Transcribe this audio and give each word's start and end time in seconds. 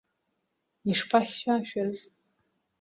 Ишԥахьшәашәаз! 0.91 1.97